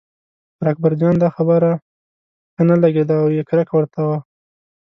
[0.57, 1.71] پر اکبرجان دا خبره
[2.53, 4.17] ښه نه لګېده او یې کرکه ورته وه.